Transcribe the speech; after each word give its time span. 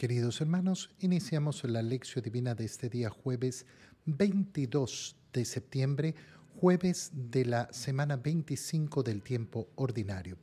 Queridos 0.00 0.40
hermanos, 0.40 0.88
iniciamos 1.00 1.62
la 1.64 1.82
lección 1.82 2.24
divina 2.24 2.54
de 2.54 2.64
este 2.64 2.88
día 2.88 3.10
jueves 3.10 3.66
22 4.06 5.14
de 5.30 5.44
septiembre, 5.44 6.14
jueves 6.58 7.10
de 7.12 7.44
la 7.44 7.70
semana 7.70 8.16
25 8.16 9.02
del 9.02 9.20
tiempo 9.20 9.68
ordinario. 9.74 10.38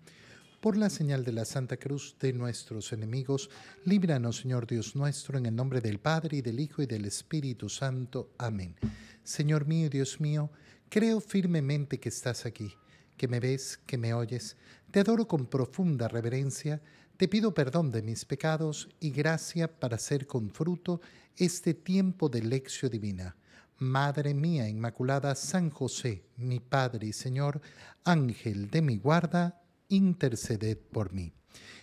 Por 0.62 0.78
la 0.78 0.91
señal 0.91 1.23
de 1.23 1.31
la 1.31 1.43
Santa 1.43 1.78
Cruz 1.78 2.15
de 2.20 2.33
nuestros 2.33 2.93
enemigos, 2.93 3.49
líbranos, 3.83 4.38
Señor 4.38 4.67
Dios 4.67 4.96
nuestro, 4.96 5.39
en 5.39 5.47
el 5.47 5.56
nombre 5.56 5.81
del 5.81 5.97
Padre 5.97 6.37
y 6.37 6.42
del 6.44 6.60
Hijo 6.60 6.83
y 6.83 6.85
del 6.85 7.05
Espíritu 7.05 7.67
Santo. 7.67 8.35
Amén. 8.37 8.76
Señor 9.24 9.65
mío 9.65 9.89
Dios 9.89 10.21
mío, 10.21 10.51
creo 10.87 11.19
firmemente 11.19 11.99
que 11.99 12.10
estás 12.10 12.46
aquí, 12.46 12.76
que 13.17 13.28
me 13.28 13.39
ves, 13.39 13.79
que 13.87 13.97
me 13.97 14.13
oyes. 14.13 14.55
Te 14.92 14.99
adoro 14.99 15.28
con 15.28 15.47
profunda 15.47 16.08
reverencia 16.08 16.80
te 17.18 17.27
pido 17.27 17.54
perdón 17.55 17.90
de 17.90 18.04
mis 18.04 18.26
pecados 18.26 18.90
y 18.99 19.09
gracia 19.09 19.80
para 19.80 19.95
hacer 19.95 20.27
con 20.27 20.52
fruto 20.52 21.02
este 21.35 21.73
tiempo 21.73 22.30
de 22.30 22.44
lección 22.44 22.91
divina. 22.91 23.35
Madre 23.80 24.35
mía 24.35 24.70
Inmaculada, 24.70 25.34
San 25.34 25.72
José, 25.72 26.25
mi 26.35 26.59
Padre 26.59 27.08
y 27.08 27.13
Señor, 27.13 27.59
Ángel 28.03 28.70
de 28.70 28.84
mi 28.84 28.98
guarda, 28.98 29.63
interceded 29.89 30.77
por 30.77 31.11
mí. 31.11 31.34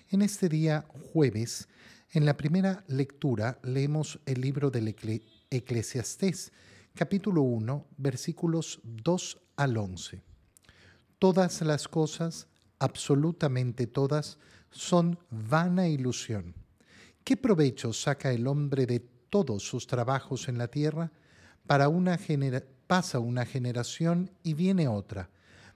En 0.08 0.22
este 0.22 0.48
día 0.48 0.86
jueves, 1.12 1.68
en 2.12 2.26
la 2.26 2.36
primera 2.36 2.84
lectura, 2.86 3.58
leemos 3.64 4.20
el 4.26 4.40
libro 4.40 4.70
del 4.70 4.94
Eclesiastés, 5.50 6.52
capítulo 6.94 7.42
1, 7.42 7.88
versículos 7.96 8.80
2 8.84 9.40
al 9.56 9.76
11. 9.76 10.22
Todas 11.18 11.60
las 11.62 11.88
cosas, 11.88 12.46
absolutamente 12.78 13.88
todas, 13.88 14.38
son 14.74 15.18
vana 15.30 15.88
ilusión. 15.88 16.54
¿Qué 17.22 17.36
provecho 17.36 17.92
saca 17.92 18.32
el 18.32 18.46
hombre 18.46 18.86
de 18.86 19.00
todos 19.00 19.62
sus 19.62 19.86
trabajos 19.86 20.48
en 20.48 20.58
la 20.58 20.68
tierra? 20.68 21.12
Para 21.66 21.88
una 21.88 22.18
pasa 22.86 23.18
una 23.18 23.46
generación 23.46 24.30
y 24.42 24.54
viene 24.54 24.88
otra, 24.88 25.30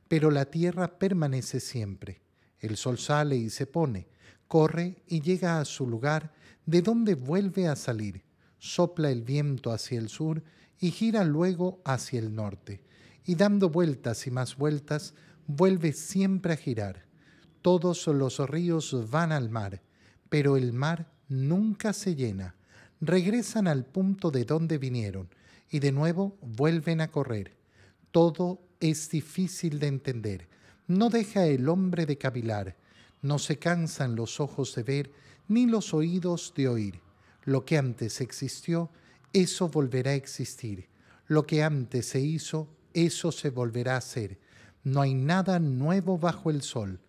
pero 0.09 0.31
la 0.31 0.45
tierra 0.45 0.99
permanece 0.99 1.61
siempre. 1.61 2.21
El 2.59 2.77
sol 2.77 2.99
sale 2.99 3.37
y 3.37 3.51
se 3.51 3.67
pone, 3.67 4.09
corre 4.47 5.03
y 5.07 5.21
llega 5.21 5.61
a 5.61 5.65
su 5.65 5.87
lugar, 5.87 6.33
de 6.67 6.83
donde 6.83 7.15
vuelve 7.15 7.69
a 7.69 7.77
salir. 7.77 8.25
Sopla 8.59 9.11
el 9.11 9.23
viento 9.23 9.71
hacia 9.71 9.99
el 9.99 10.09
sur 10.09 10.43
y 10.81 10.91
gira 10.91 11.25
luego 11.25 11.81
hacia 11.85 12.19
el 12.19 12.35
norte, 12.35 12.83
y 13.25 13.37
dando 13.37 13.71
vueltas 13.71 14.27
y 14.27 14.31
más 14.31 14.57
vueltas, 14.57 15.15
vuelve 15.47 15.93
siempre 15.93 16.53
a 16.53 16.57
girar 16.57 17.08
todos 17.63 18.07
los 18.07 18.39
ríos 18.49 19.11
van 19.11 19.33
al 19.33 19.51
mar, 19.51 19.83
pero 20.29 20.57
el 20.57 20.73
mar 20.73 21.11
nunca 21.29 21.93
se 21.93 22.15
llena. 22.15 22.55
Regresan 23.01 23.69
al 23.69 23.85
punto 23.85 24.31
de 24.31 24.45
donde 24.45 24.79
vinieron 24.79 25.29
y 25.71 25.79
de 25.79 25.93
nuevo 25.93 26.37
vuelven 26.41 27.01
a 27.01 27.09
correr. 27.09 27.57
Todo 28.11 28.61
es 28.81 29.11
difícil 29.11 29.79
de 29.79 29.87
entender. 29.87 30.49
No 30.87 31.11
deja 31.11 31.47
el 31.47 31.69
hombre 31.69 32.07
de 32.07 32.19
cavilar. 32.19 32.77
No 33.23 33.39
se 33.39 33.59
cansan 33.59 34.17
los 34.17 34.41
ojos 34.41 34.75
de 34.75 34.83
ver 34.83 35.11
ni 35.49 35.67
los 35.67 35.95
oídos 35.95 36.53
de 36.57 36.69
oír. 36.69 37.01
Lo 37.45 37.65
que 37.65 37.79
antes 37.79 38.21
existió, 38.21 38.91
eso 39.33 39.69
volverá 39.69 40.13
a 40.13 40.15
existir. 40.15 40.89
Lo 41.27 41.47
que 41.47 41.63
antes 41.63 42.07
se 42.07 42.21
hizo, 42.21 42.69
eso 42.95 43.33
se 43.33 43.51
volverá 43.51 43.95
a 43.95 43.99
hacer. 43.99 44.39
No 44.85 45.01
hay 45.01 45.15
nada 45.15 45.59
nuevo 45.59 46.19
bajo 46.19 46.51
el 46.51 46.63
sol. 46.63 47.01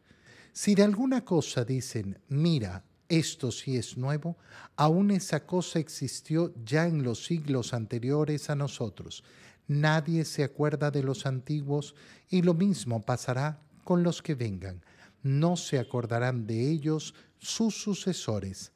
Si 0.61 0.75
de 0.75 0.83
alguna 0.83 1.23
cosa 1.23 1.63
dicen, 1.63 2.19
mira, 2.27 2.83
esto 3.07 3.49
sí 3.49 3.77
es 3.77 3.95
nuevo, 3.95 4.37
aún 4.75 5.09
esa 5.09 5.45
cosa 5.45 5.79
existió 5.79 6.53
ya 6.65 6.85
en 6.85 7.01
los 7.01 7.23
siglos 7.23 7.73
anteriores 7.73 8.49
a 8.49 8.55
nosotros. 8.55 9.23
Nadie 9.69 10.25
se 10.25 10.43
acuerda 10.43 10.91
de 10.91 11.01
los 11.01 11.25
antiguos 11.25 11.95
y 12.29 12.41
lo 12.41 12.55
mismo 12.55 13.01
pasará 13.01 13.61
con 13.85 14.03
los 14.03 14.21
que 14.21 14.35
vengan. 14.35 14.83
No 15.23 15.55
se 15.55 15.79
acordarán 15.79 16.45
de 16.45 16.69
ellos 16.69 17.15
sus 17.37 17.81
sucesores. 17.81 18.73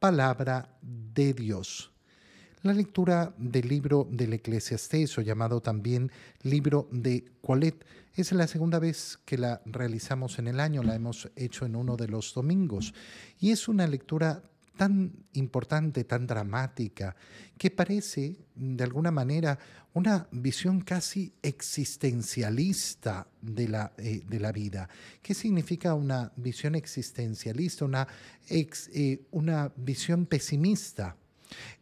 Palabra 0.00 0.76
de 0.82 1.32
Dios. 1.32 1.91
La 2.62 2.72
lectura 2.72 3.34
del 3.38 3.66
libro 3.66 4.06
del 4.08 4.34
Eclesiastés, 4.34 5.18
o 5.18 5.20
llamado 5.20 5.60
también 5.60 6.12
libro 6.42 6.88
de 6.92 7.24
Colet, 7.40 7.84
es 8.14 8.30
la 8.30 8.46
segunda 8.46 8.78
vez 8.78 9.18
que 9.24 9.36
la 9.36 9.60
realizamos 9.64 10.38
en 10.38 10.46
el 10.46 10.60
año, 10.60 10.84
la 10.84 10.94
hemos 10.94 11.28
hecho 11.34 11.66
en 11.66 11.74
uno 11.74 11.96
de 11.96 12.06
los 12.06 12.32
domingos, 12.32 12.94
y 13.40 13.50
es 13.50 13.66
una 13.66 13.88
lectura 13.88 14.44
tan 14.76 15.12
importante, 15.32 16.04
tan 16.04 16.24
dramática, 16.24 17.16
que 17.58 17.72
parece, 17.72 18.36
de 18.54 18.84
alguna 18.84 19.10
manera, 19.10 19.58
una 19.94 20.28
visión 20.30 20.82
casi 20.82 21.32
existencialista 21.42 23.26
de 23.40 23.68
la, 23.68 23.92
eh, 23.98 24.22
de 24.24 24.38
la 24.38 24.52
vida. 24.52 24.88
¿Qué 25.20 25.34
significa 25.34 25.94
una 25.94 26.30
visión 26.36 26.76
existencialista? 26.76 27.84
Una, 27.84 28.06
eh, 28.48 29.26
una 29.32 29.72
visión 29.76 30.26
pesimista 30.26 31.16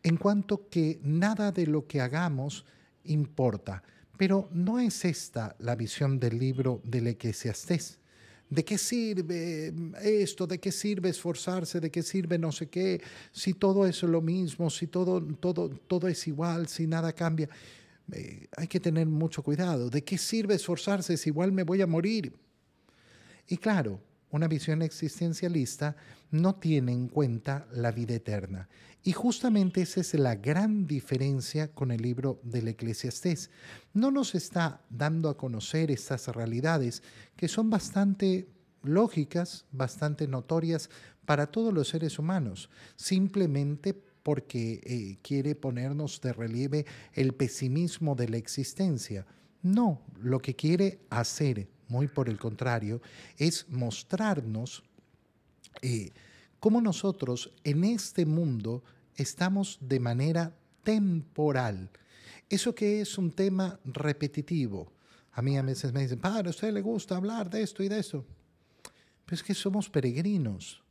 en 0.02 0.16
cuanto 0.16 0.68
que 0.68 1.00
nada 1.02 1.52
de 1.52 1.66
lo 1.66 1.86
que 1.86 2.00
hagamos 2.00 2.64
importa. 3.04 3.82
Pero 4.16 4.48
no 4.52 4.78
es 4.78 5.04
esta 5.04 5.56
la 5.58 5.76
visión 5.76 6.18
del 6.20 6.38
libro 6.38 6.80
del 6.84 7.06
Eclesiastés. 7.06 7.98
¿De 8.50 8.64
qué 8.64 8.76
sirve 8.78 9.72
esto? 10.02 10.46
¿De 10.46 10.58
qué 10.58 10.72
sirve 10.72 11.10
esforzarse? 11.10 11.78
¿De 11.78 11.90
qué 11.90 12.02
sirve 12.02 12.36
no 12.36 12.50
sé 12.50 12.68
qué? 12.68 13.00
Si 13.32 13.54
todo 13.54 13.86
es 13.86 14.02
lo 14.02 14.20
mismo, 14.20 14.68
si 14.70 14.88
todo, 14.88 15.22
todo, 15.22 15.70
todo 15.70 16.08
es 16.08 16.26
igual, 16.26 16.66
si 16.66 16.86
nada 16.86 17.12
cambia. 17.12 17.48
Eh, 18.12 18.48
hay 18.56 18.66
que 18.66 18.80
tener 18.80 19.06
mucho 19.06 19.42
cuidado. 19.42 19.88
¿De 19.88 20.02
qué 20.02 20.18
sirve 20.18 20.54
esforzarse 20.54 21.16
si 21.16 21.30
igual 21.30 21.52
me 21.52 21.62
voy 21.62 21.80
a 21.80 21.86
morir? 21.86 22.32
Y 23.46 23.56
claro, 23.56 24.00
una 24.30 24.48
visión 24.48 24.82
existencialista 24.82 25.96
no 26.30 26.54
tiene 26.54 26.92
en 26.92 27.08
cuenta 27.08 27.66
la 27.72 27.90
vida 27.90 28.14
eterna. 28.14 28.68
Y 29.02 29.12
justamente 29.12 29.82
esa 29.82 30.00
es 30.00 30.14
la 30.14 30.34
gran 30.34 30.86
diferencia 30.86 31.72
con 31.72 31.90
el 31.90 32.02
libro 32.02 32.38
del 32.42 32.68
Eclesiastés. 32.68 33.50
No 33.94 34.10
nos 34.10 34.34
está 34.34 34.82
dando 34.90 35.30
a 35.30 35.36
conocer 35.36 35.90
estas 35.90 36.28
realidades 36.28 37.02
que 37.34 37.48
son 37.48 37.70
bastante 37.70 38.48
lógicas, 38.82 39.64
bastante 39.72 40.28
notorias 40.28 40.90
para 41.24 41.46
todos 41.46 41.72
los 41.72 41.88
seres 41.88 42.18
humanos, 42.18 42.68
simplemente 42.96 43.94
porque 43.94 44.80
eh, 44.84 45.18
quiere 45.22 45.54
ponernos 45.54 46.20
de 46.20 46.32
relieve 46.32 46.86
el 47.14 47.32
pesimismo 47.32 48.14
de 48.14 48.28
la 48.28 48.36
existencia. 48.36 49.26
No, 49.62 50.02
lo 50.20 50.40
que 50.40 50.54
quiere 50.54 51.00
hacer 51.08 51.68
muy 51.90 52.08
por 52.08 52.28
el 52.28 52.38
contrario, 52.38 53.02
es 53.36 53.68
mostrarnos 53.68 54.82
eh, 55.82 56.10
cómo 56.58 56.80
nosotros 56.80 57.52
en 57.64 57.84
este 57.84 58.24
mundo 58.24 58.82
estamos 59.16 59.78
de 59.80 60.00
manera 60.00 60.54
temporal. 60.82 61.90
Eso 62.48 62.74
que 62.74 63.00
es 63.00 63.18
un 63.18 63.32
tema 63.32 63.78
repetitivo. 63.84 64.92
A 65.32 65.42
mí 65.42 65.56
a 65.58 65.62
veces 65.62 65.92
me 65.92 66.00
dicen, 66.00 66.18
padre, 66.18 66.48
¿a 66.48 66.50
usted 66.50 66.72
le 66.72 66.80
gusta 66.80 67.16
hablar 67.16 67.50
de 67.50 67.62
esto 67.62 67.82
y 67.82 67.88
de 67.88 67.98
eso? 67.98 68.24
Pero 69.24 69.36
es 69.36 69.42
que 69.42 69.54
somos 69.54 69.88
peregrinos. 69.88 70.82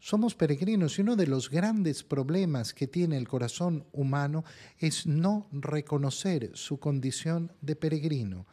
Somos 0.00 0.34
peregrinos 0.34 0.98
y 0.98 1.02
uno 1.02 1.14
de 1.14 1.28
los 1.28 1.48
grandes 1.48 2.02
problemas 2.02 2.74
que 2.74 2.88
tiene 2.88 3.16
el 3.16 3.28
corazón 3.28 3.86
humano 3.92 4.44
es 4.78 5.06
no 5.06 5.46
reconocer 5.52 6.50
su 6.54 6.80
condición 6.80 7.52
de 7.60 7.76
peregrino 7.76 8.46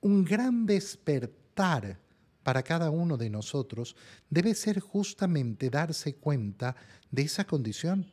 un 0.00 0.24
gran 0.24 0.66
despertar 0.66 1.98
para 2.42 2.62
cada 2.62 2.90
uno 2.90 3.16
de 3.16 3.30
nosotros 3.30 3.96
debe 4.30 4.54
ser 4.54 4.80
justamente 4.80 5.70
darse 5.70 6.14
cuenta 6.14 6.76
de 7.10 7.22
esa 7.22 7.44
condición, 7.44 8.06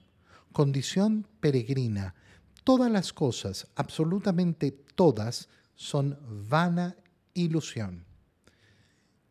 condición 0.51 1.27
peregrina. 1.39 2.15
Todas 2.63 2.91
las 2.91 3.13
cosas, 3.13 3.67
absolutamente 3.75 4.71
todas, 4.71 5.47
son 5.75 6.17
vana 6.49 6.95
ilusión. 7.33 8.05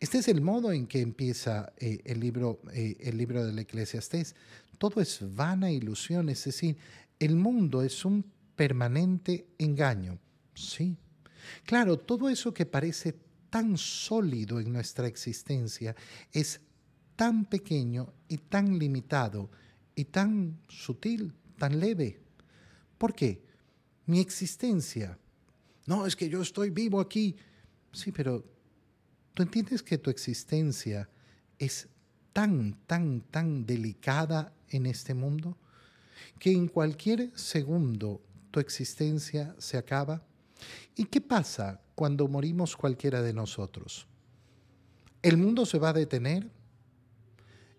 Este 0.00 0.18
es 0.18 0.28
el 0.28 0.40
modo 0.40 0.72
en 0.72 0.86
que 0.86 1.00
empieza 1.00 1.72
eh, 1.78 2.00
el, 2.04 2.20
libro, 2.20 2.60
eh, 2.72 2.96
el 3.00 3.16
libro 3.16 3.44
del 3.44 3.58
Eclesiastés. 3.58 4.36
Todo 4.78 5.00
es 5.00 5.20
vana 5.34 5.70
ilusión, 5.70 6.28
es 6.28 6.44
decir, 6.44 6.76
el 7.18 7.36
mundo 7.36 7.82
es 7.82 8.04
un 8.04 8.24
permanente 8.54 9.48
engaño. 9.58 10.18
Sí, 10.54 10.96
Claro, 11.64 11.98
todo 11.98 12.28
eso 12.28 12.52
que 12.52 12.66
parece 12.66 13.14
tan 13.50 13.78
sólido 13.78 14.60
en 14.60 14.72
nuestra 14.72 15.06
existencia 15.06 15.94
es 16.32 16.60
tan 17.16 17.44
pequeño 17.44 18.12
y 18.28 18.38
tan 18.38 18.78
limitado 18.78 19.50
y 19.94 20.06
tan 20.06 20.58
sutil, 20.68 21.32
tan 21.56 21.78
leve. 21.78 22.20
¿Por 22.98 23.14
qué? 23.14 23.42
Mi 24.06 24.20
existencia. 24.20 25.18
No, 25.86 26.06
es 26.06 26.16
que 26.16 26.28
yo 26.28 26.42
estoy 26.42 26.70
vivo 26.70 27.00
aquí. 27.00 27.36
Sí, 27.92 28.10
pero 28.10 28.44
tú 29.34 29.42
entiendes 29.42 29.82
que 29.82 29.98
tu 29.98 30.10
existencia 30.10 31.08
es 31.58 31.88
tan, 32.32 32.74
tan, 32.86 33.20
tan 33.20 33.64
delicada 33.64 34.52
en 34.68 34.86
este 34.86 35.14
mundo? 35.14 35.56
¿Que 36.38 36.52
en 36.52 36.68
cualquier 36.68 37.30
segundo 37.38 38.20
tu 38.50 38.60
existencia 38.60 39.54
se 39.58 39.78
acaba? 39.78 40.22
¿Y 40.96 41.04
qué 41.06 41.20
pasa 41.20 41.80
cuando 41.94 42.28
morimos 42.28 42.76
cualquiera 42.76 43.22
de 43.22 43.32
nosotros? 43.32 44.06
¿El 45.22 45.36
mundo 45.36 45.66
se 45.66 45.78
va 45.78 45.90
a 45.90 45.92
detener? 45.92 46.50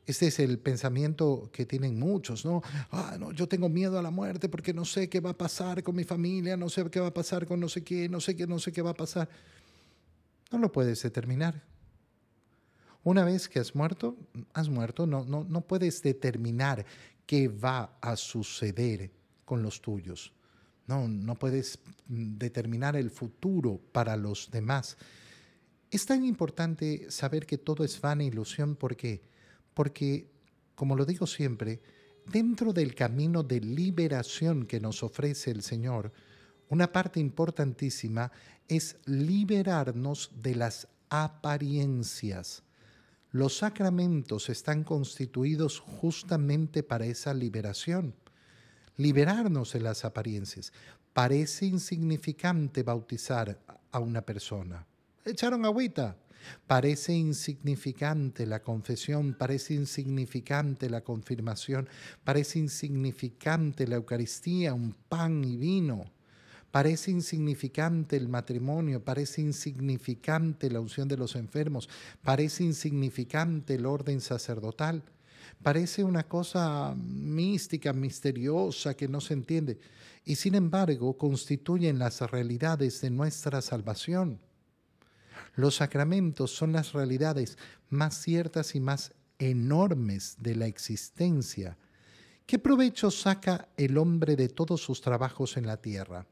Este 0.05 0.27
es 0.27 0.39
el 0.39 0.59
pensamiento 0.59 1.49
que 1.51 1.65
tienen 1.65 1.97
muchos, 1.97 2.45
¿no? 2.45 2.61
Ah, 2.91 3.17
no, 3.19 3.31
yo 3.31 3.47
tengo 3.47 3.69
miedo 3.69 3.97
a 3.97 4.03
la 4.03 4.11
muerte 4.11 4.49
porque 4.49 4.73
no 4.73 4.85
sé 4.85 5.09
qué 5.09 5.19
va 5.19 5.31
a 5.31 5.37
pasar 5.37 5.81
con 5.81 5.95
mi 5.95 6.03
familia, 6.03 6.55
no 6.55 6.69
sé 6.69 6.87
qué 6.91 6.99
va 6.99 7.07
a 7.07 7.13
pasar 7.13 7.47
con 7.47 7.59
no 7.59 7.69
sé 7.69 7.83
qué, 7.83 8.07
no 8.07 8.19
sé 8.19 8.35
qué, 8.35 8.45
no 8.45 8.59
sé 8.59 8.71
qué 8.71 8.81
va 8.81 8.91
a 8.91 8.95
pasar. 8.95 9.27
No 10.51 10.59
lo 10.59 10.71
puedes 10.71 11.01
determinar. 11.01 11.63
Una 13.03 13.23
vez 13.23 13.49
que 13.49 13.59
has 13.59 13.75
muerto, 13.75 14.15
has 14.53 14.69
muerto, 14.69 15.07
no, 15.07 15.25
no, 15.25 15.43
no 15.43 15.61
puedes 15.61 16.01
determinar 16.01 16.85
qué 17.25 17.47
va 17.47 17.97
a 18.01 18.15
suceder 18.15 19.11
con 19.43 19.63
los 19.63 19.81
tuyos. 19.81 20.33
No, 20.87 21.07
no 21.07 21.35
puedes 21.35 21.79
determinar 22.07 22.95
el 22.95 23.09
futuro 23.09 23.79
para 23.91 24.15
los 24.15 24.49
demás. 24.51 24.97
Es 25.89 26.05
tan 26.05 26.25
importante 26.25 27.09
saber 27.09 27.45
que 27.45 27.57
todo 27.57 27.83
es 27.83 27.99
vana 27.99 28.23
ilusión 28.23 28.75
porque 28.75 29.21
porque, 29.75 30.31
como 30.73 30.95
lo 30.95 31.05
digo 31.05 31.27
siempre, 31.27 31.81
dentro 32.25 32.73
del 32.73 32.95
camino 32.95 33.43
de 33.43 33.59
liberación 33.59 34.65
que 34.65 34.79
nos 34.79 35.03
ofrece 35.03 35.51
el 35.51 35.61
Señor, 35.61 36.11
una 36.69 36.91
parte 36.91 37.19
importantísima 37.19 38.31
es 38.67 38.95
liberarnos 39.05 40.31
de 40.41 40.55
las 40.55 40.87
apariencias. 41.09 42.63
Los 43.31 43.57
sacramentos 43.57 44.49
están 44.49 44.83
constituidos 44.83 45.79
justamente 45.79 46.81
para 46.81 47.05
esa 47.05 47.33
liberación. 47.33 48.15
Liberarnos 48.97 49.73
de 49.73 49.81
las 49.81 50.05
apariencias. 50.05 50.71
Parece 51.13 51.65
insignificante 51.65 52.83
bautizar 52.83 53.59
a 53.91 53.99
una 53.99 54.21
persona. 54.21 54.85
Echaron 55.25 55.65
agüita. 55.65 56.15
Parece 56.67 57.13
insignificante 57.13 58.45
la 58.45 58.61
confesión, 58.61 59.33
parece 59.33 59.73
insignificante 59.73 60.89
la 60.89 61.01
confirmación, 61.01 61.89
parece 62.23 62.59
insignificante 62.59 63.87
la 63.87 63.95
Eucaristía, 63.95 64.73
un 64.73 64.93
pan 65.09 65.43
y 65.43 65.57
vino. 65.57 66.05
Parece 66.71 67.11
insignificante 67.11 68.17
el 68.17 68.27
matrimonio, 68.27 69.03
parece 69.03 69.41
insignificante 69.41 70.69
la 70.69 70.81
unción 70.81 71.07
de 71.07 71.17
los 71.17 71.35
enfermos, 71.35 71.89
parece 72.21 72.63
insignificante 72.63 73.75
el 73.75 73.85
orden 73.85 74.19
sacerdotal, 74.19 75.01
parece 75.61 76.03
una 76.03 76.27
cosa 76.27 76.95
mística, 76.95 77.93
misteriosa, 77.93 78.95
que 78.95 79.07
no 79.07 79.21
se 79.21 79.33
entiende, 79.33 79.79
y 80.23 80.35
sin 80.35 80.55
embargo 80.55 81.17
constituyen 81.17 81.99
las 81.99 82.21
realidades 82.21 83.01
de 83.01 83.09
nuestra 83.09 83.61
salvación. 83.61 84.39
Los 85.55 85.75
sacramentos 85.75 86.51
son 86.51 86.73
las 86.73 86.93
realidades 86.93 87.57
más 87.89 88.15
ciertas 88.15 88.75
y 88.75 88.79
más 88.79 89.13
enormes 89.39 90.35
de 90.39 90.55
la 90.55 90.67
existencia. 90.67 91.77
¿Qué 92.45 92.59
provecho 92.59 93.09
saca 93.09 93.69
el 93.77 93.97
hombre 93.97 94.35
de 94.35 94.49
todos 94.49 94.81
sus 94.81 95.01
trabajos 95.01 95.57
en 95.57 95.65
la 95.65 95.77
tierra? 95.77 96.27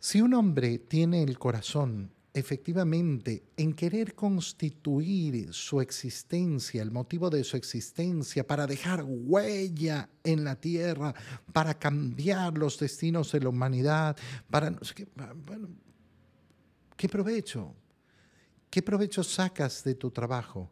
Si 0.00 0.20
un 0.20 0.34
hombre 0.34 0.78
tiene 0.78 1.22
el 1.22 1.38
corazón 1.38 2.10
efectivamente 2.36 3.44
en 3.56 3.72
querer 3.72 4.14
constituir 4.14 5.54
su 5.54 5.80
existencia, 5.80 6.82
el 6.82 6.90
motivo 6.90 7.30
de 7.30 7.42
su 7.42 7.56
existencia, 7.56 8.46
para 8.46 8.66
dejar 8.66 9.02
huella 9.06 10.10
en 10.22 10.44
la 10.44 10.56
tierra, 10.56 11.14
para 11.54 11.78
cambiar 11.78 12.58
los 12.58 12.78
destinos 12.78 13.32
de 13.32 13.40
la 13.40 13.48
humanidad, 13.48 14.18
para... 14.50 14.70
Bueno, 15.46 15.68
¿Qué 16.94 17.08
provecho? 17.08 17.74
¿Qué 18.68 18.82
provecho 18.82 19.24
sacas 19.24 19.82
de 19.82 19.94
tu 19.94 20.10
trabajo? 20.10 20.70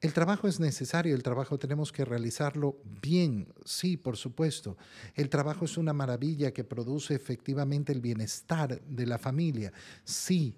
El 0.00 0.12
trabajo 0.12 0.46
es 0.46 0.60
necesario, 0.60 1.16
el 1.16 1.24
trabajo 1.24 1.58
tenemos 1.58 1.90
que 1.90 2.04
realizarlo 2.04 2.80
bien, 3.02 3.52
sí, 3.64 3.96
por 3.96 4.16
supuesto. 4.16 4.76
El 5.16 5.28
trabajo 5.28 5.64
es 5.64 5.76
una 5.76 5.92
maravilla 5.92 6.52
que 6.52 6.62
produce 6.62 7.14
efectivamente 7.14 7.92
el 7.92 8.00
bienestar 8.00 8.80
de 8.80 9.06
la 9.06 9.18
familia, 9.18 9.72
sí, 10.04 10.56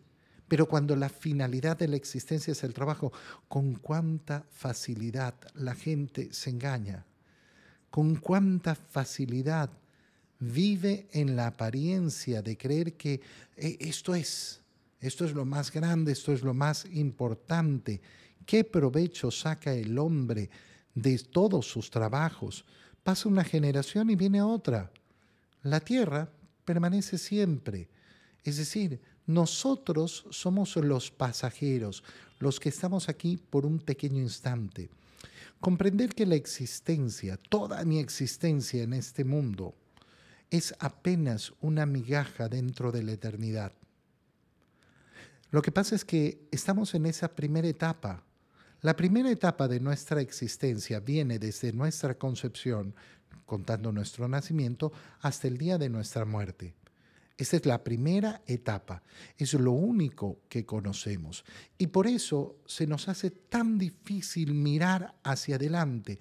pero 0.50 0.66
cuando 0.66 0.96
la 0.96 1.08
finalidad 1.08 1.78
de 1.78 1.86
la 1.86 1.94
existencia 1.94 2.50
es 2.50 2.64
el 2.64 2.74
trabajo, 2.74 3.12
con 3.46 3.74
cuánta 3.74 4.44
facilidad 4.50 5.32
la 5.54 5.76
gente 5.76 6.32
se 6.32 6.50
engaña, 6.50 7.06
con 7.88 8.16
cuánta 8.16 8.74
facilidad 8.74 9.70
vive 10.40 11.06
en 11.12 11.36
la 11.36 11.46
apariencia 11.46 12.42
de 12.42 12.58
creer 12.58 12.94
que 12.94 13.20
eh, 13.56 13.76
esto 13.78 14.12
es, 14.12 14.60
esto 15.00 15.24
es 15.24 15.34
lo 15.34 15.44
más 15.44 15.70
grande, 15.70 16.10
esto 16.10 16.32
es 16.32 16.42
lo 16.42 16.52
más 16.52 16.84
importante. 16.84 18.00
¿Qué 18.44 18.64
provecho 18.64 19.30
saca 19.30 19.72
el 19.72 19.96
hombre 20.00 20.50
de 20.96 21.16
todos 21.20 21.64
sus 21.70 21.92
trabajos? 21.92 22.64
Pasa 23.04 23.28
una 23.28 23.44
generación 23.44 24.10
y 24.10 24.16
viene 24.16 24.42
otra. 24.42 24.90
La 25.62 25.78
tierra 25.78 26.28
permanece 26.64 27.18
siempre. 27.18 27.88
Es 28.42 28.56
decir, 28.56 29.00
nosotros 29.26 30.26
somos 30.30 30.76
los 30.76 31.10
pasajeros, 31.10 32.02
los 32.38 32.58
que 32.58 32.70
estamos 32.70 33.08
aquí 33.08 33.36
por 33.36 33.66
un 33.66 33.78
pequeño 33.78 34.20
instante. 34.20 34.90
Comprender 35.60 36.14
que 36.14 36.26
la 36.26 36.36
existencia, 36.36 37.36
toda 37.36 37.84
mi 37.84 37.98
existencia 37.98 38.82
en 38.82 38.94
este 38.94 39.24
mundo, 39.24 39.74
es 40.50 40.74
apenas 40.78 41.52
una 41.60 41.86
migaja 41.86 42.48
dentro 42.48 42.90
de 42.90 43.02
la 43.02 43.12
eternidad. 43.12 43.72
Lo 45.50 45.62
que 45.62 45.72
pasa 45.72 45.94
es 45.94 46.04
que 46.04 46.48
estamos 46.50 46.94
en 46.94 47.06
esa 47.06 47.34
primera 47.34 47.68
etapa. 47.68 48.24
La 48.80 48.96
primera 48.96 49.30
etapa 49.30 49.68
de 49.68 49.80
nuestra 49.80 50.20
existencia 50.20 51.00
viene 51.00 51.38
desde 51.38 51.72
nuestra 51.72 52.14
concepción, 52.14 52.94
contando 53.46 53.92
nuestro 53.92 54.28
nacimiento, 54.28 54.92
hasta 55.20 55.48
el 55.48 55.58
día 55.58 55.76
de 55.76 55.90
nuestra 55.90 56.24
muerte. 56.24 56.74
Esa 57.40 57.56
es 57.56 57.64
la 57.64 57.82
primera 57.82 58.42
etapa, 58.46 59.02
es 59.38 59.54
lo 59.54 59.72
único 59.72 60.40
que 60.50 60.66
conocemos. 60.66 61.42
Y 61.78 61.86
por 61.86 62.06
eso 62.06 62.58
se 62.66 62.86
nos 62.86 63.08
hace 63.08 63.30
tan 63.30 63.78
difícil 63.78 64.52
mirar 64.52 65.14
hacia 65.22 65.56
adelante. 65.56 66.18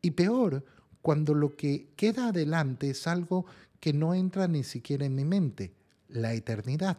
Y 0.00 0.12
peor, 0.12 0.64
cuando 1.02 1.34
lo 1.34 1.54
que 1.54 1.90
queda 1.96 2.28
adelante 2.28 2.88
es 2.88 3.06
algo 3.06 3.44
que 3.78 3.92
no 3.92 4.14
entra 4.14 4.48
ni 4.48 4.64
siquiera 4.64 5.04
en 5.04 5.14
mi 5.14 5.26
mente, 5.26 5.74
la 6.08 6.32
eternidad. 6.32 6.96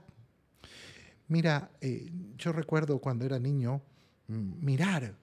Mira, 1.28 1.72
eh, 1.82 2.12
yo 2.38 2.52
recuerdo 2.52 3.00
cuando 3.00 3.26
era 3.26 3.40
niño 3.40 3.82
mm, 4.28 4.64
mirar 4.64 5.18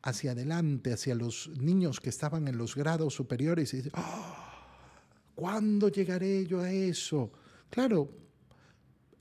hacia 0.00 0.32
adelante, 0.32 0.94
hacia 0.94 1.14
los 1.14 1.50
niños 1.58 2.00
que 2.00 2.08
estaban 2.08 2.48
en 2.48 2.56
los 2.56 2.74
grados 2.74 3.12
superiores 3.12 3.74
y 3.74 3.76
decir, 3.76 3.92
ah, 3.96 4.64
¿cuándo 5.34 5.90
llegaré 5.90 6.46
yo 6.46 6.62
a 6.62 6.72
eso? 6.72 7.32
Claro, 7.72 8.10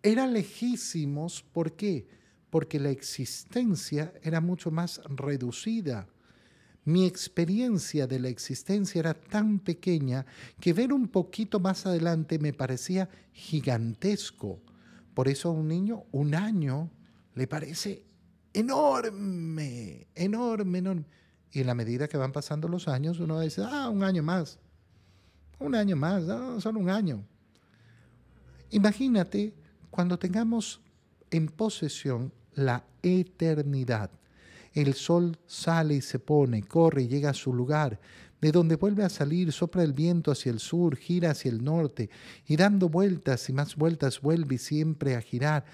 eran 0.03 0.33
lejísimos, 0.33 1.41
¿por 1.41 1.71
qué? 1.77 2.05
Porque 2.49 2.81
la 2.81 2.89
existencia 2.89 4.13
era 4.23 4.41
mucho 4.41 4.71
más 4.71 4.99
reducida. 5.05 6.09
Mi 6.83 7.05
experiencia 7.05 8.07
de 8.07 8.19
la 8.19 8.27
existencia 8.27 8.99
era 8.99 9.13
tan 9.13 9.59
pequeña 9.59 10.25
que 10.59 10.73
ver 10.73 10.91
un 10.91 11.07
poquito 11.07 11.61
más 11.61 11.85
adelante 11.85 12.39
me 12.39 12.51
parecía 12.51 13.07
gigantesco. 13.31 14.59
Por 15.13 15.29
eso 15.29 15.47
a 15.47 15.53
un 15.53 15.69
niño 15.69 16.03
un 16.11 16.35
año 16.35 16.91
le 17.35 17.47
parece 17.47 18.03
enorme, 18.51 20.07
enorme, 20.13 20.79
enorme. 20.79 21.05
Y 21.53 21.61
en 21.61 21.67
la 21.67 21.73
medida 21.73 22.09
que 22.09 22.17
van 22.17 22.33
pasando 22.33 22.67
los 22.67 22.89
años, 22.89 23.21
uno 23.21 23.39
dice, 23.39 23.61
ah, 23.65 23.87
un 23.87 24.03
año 24.03 24.23
más, 24.23 24.59
un 25.57 25.73
año 25.73 25.95
más, 25.95 26.25
solo 26.61 26.81
un 26.81 26.89
año. 26.89 27.25
Imagínate 28.71 29.53
cuando 29.89 30.17
tengamos 30.17 30.81
en 31.29 31.47
posesión 31.47 32.31
la 32.53 32.85
eternidad. 33.03 34.09
El 34.73 34.93
sol 34.93 35.37
sale 35.45 35.95
y 35.95 36.01
se 36.01 36.19
pone, 36.19 36.63
corre 36.63 37.03
y 37.03 37.07
llega 37.09 37.31
a 37.31 37.33
su 37.33 37.53
lugar 37.53 37.99
de 38.39 38.51
donde 38.51 38.77
vuelve 38.77 39.03
a 39.03 39.09
salir, 39.09 39.51
sopra 39.51 39.83
el 39.83 39.93
viento 39.93 40.31
hacia 40.31 40.51
el 40.51 40.59
sur, 40.59 40.95
gira 40.95 41.31
hacia 41.31 41.51
el 41.51 41.63
norte, 41.63 42.09
y 42.47 42.55
dando 42.55 42.89
vueltas 42.89 43.47
y 43.49 43.53
más 43.53 43.75
vueltas 43.75 44.19
vuelve 44.21 44.57
siempre 44.57 45.15
a 45.15 45.21
girar. 45.21 45.65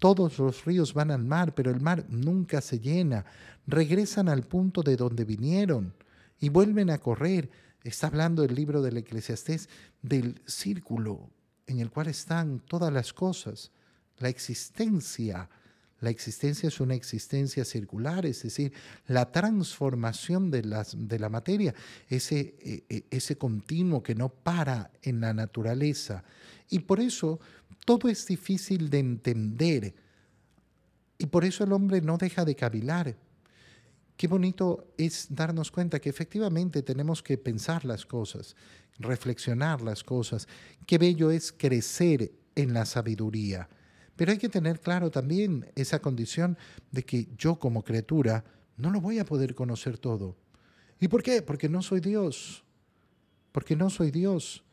Todos 0.00 0.38
los 0.38 0.64
ríos 0.64 0.92
van 0.92 1.12
al 1.12 1.24
mar, 1.24 1.54
pero 1.54 1.70
el 1.70 1.80
mar 1.80 2.04
nunca 2.08 2.60
se 2.60 2.80
llena. 2.80 3.26
Regresan 3.66 4.28
al 4.28 4.42
punto 4.42 4.82
de 4.82 4.96
donde 4.96 5.24
vinieron 5.24 5.94
y 6.40 6.48
vuelven 6.48 6.90
a 6.90 6.98
correr. 6.98 7.48
Está 7.84 8.08
hablando 8.08 8.42
el 8.42 8.54
libro 8.54 8.82
del 8.82 8.96
Eclesiastés 8.96 9.68
del 10.02 10.40
círculo 10.46 11.30
en 11.66 11.80
el 11.80 11.90
cual 11.90 12.08
están 12.08 12.60
todas 12.60 12.92
las 12.92 13.12
cosas, 13.12 13.70
la 14.18 14.28
existencia, 14.28 15.48
La 16.00 16.10
existencia 16.10 16.68
es 16.68 16.78
una 16.80 16.94
existencia 16.94 17.64
circular, 17.64 18.26
es 18.26 18.42
decir, 18.42 18.70
la 19.06 19.32
transformación 19.32 20.50
de, 20.50 20.62
las, 20.62 20.94
de 20.94 21.18
la 21.18 21.30
materia, 21.30 21.74
ese, 22.08 22.54
e, 22.60 22.84
e, 22.90 23.04
ese 23.10 23.38
continuo 23.38 24.02
que 24.02 24.14
no 24.14 24.28
para 24.28 24.90
en 25.00 25.20
la 25.20 25.32
naturaleza. 25.32 26.22
Y 26.68 26.80
por 26.80 27.00
eso 27.00 27.40
todo 27.86 28.10
es 28.10 28.26
difícil 28.26 28.90
de 28.90 28.98
entender. 28.98 29.94
Y 31.16 31.26
por 31.26 31.46
eso 31.46 31.64
el 31.64 31.72
hombre 31.72 32.02
no 32.02 32.18
deja 32.18 32.44
de 32.44 32.54
cavilar. 32.54 33.16
Qué 34.16 34.28
bonito 34.28 34.92
es 34.96 35.26
darnos 35.30 35.70
cuenta 35.70 36.00
que 36.00 36.08
efectivamente 36.08 36.82
tenemos 36.82 37.22
que 37.22 37.36
pensar 37.36 37.84
las 37.84 38.06
cosas, 38.06 38.56
reflexionar 38.98 39.82
las 39.82 40.02
cosas. 40.02 40.48
Qué 40.86 40.96
bello 40.96 41.30
es 41.30 41.52
crecer 41.52 42.32
en 42.54 42.72
la 42.72 42.86
sabiduría. 42.86 43.68
Pero 44.16 44.32
hay 44.32 44.38
que 44.38 44.48
tener 44.48 44.80
claro 44.80 45.10
también 45.10 45.70
esa 45.74 46.00
condición 46.00 46.56
de 46.90 47.04
que 47.04 47.28
yo 47.36 47.58
como 47.58 47.84
criatura 47.84 48.44
no 48.78 48.90
lo 48.90 49.00
voy 49.02 49.18
a 49.18 49.26
poder 49.26 49.54
conocer 49.54 49.98
todo. 49.98 50.36
¿Y 50.98 51.08
por 51.08 51.22
qué? 51.22 51.42
Porque 51.42 51.68
no 51.68 51.82
soy 51.82 52.00
Dios. 52.00 52.64
Porque 53.52 53.76
no 53.76 53.90
soy 53.90 54.10
Dios. 54.10 54.64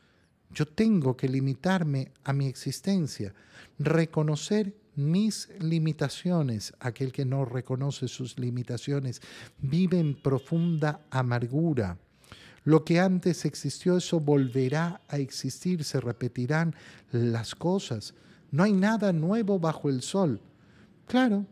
Yo 0.52 0.66
tengo 0.66 1.18
que 1.18 1.28
limitarme 1.28 2.14
a 2.24 2.32
mi 2.32 2.48
existencia, 2.48 3.34
reconocer 3.78 4.74
mis 4.96 5.50
limitaciones. 5.60 6.74
Aquel 6.80 7.12
que 7.12 7.26
no 7.26 7.46
reconoce 7.46 8.08
sus 8.08 8.38
limitaciones 8.40 9.22
vive 9.60 10.00
en 10.00 10.16
profunda 10.16 11.02
amargura. 11.10 11.98
Lo 12.66 12.86
que 12.86 13.00
antes 13.00 13.46
existió, 13.46 13.98
eso 13.98 14.20
volverá 14.20 15.02
a 15.10 15.18
existir, 15.18 15.84
se 15.84 16.00
repetirán 16.00 16.74
las 17.12 17.56
cosas. 17.56 18.14
No 18.52 18.64
hay 18.64 18.74
nada 18.74 19.12
nuevo 19.12 19.60
bajo 19.60 19.90
el 19.90 20.02
sol. 20.02 20.40
Claro, 21.08 21.46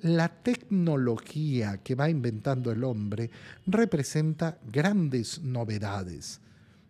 la 0.00 0.28
tecnología 0.28 1.78
que 1.78 1.94
va 1.94 2.08
inventando 2.08 2.72
el 2.72 2.82
hombre 2.84 3.30
representa 3.66 4.58
grandes 4.66 5.40
novedades. 5.42 6.40